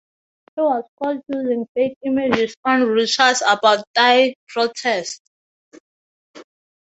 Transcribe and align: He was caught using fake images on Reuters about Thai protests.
He 0.55 0.61
was 0.63 0.83
caught 0.97 1.21
using 1.27 1.67
fake 1.75 1.95
images 2.03 2.55
on 2.65 2.79
Reuters 2.79 3.43
about 3.47 3.83
Thai 3.93 4.33
protests. 4.49 5.21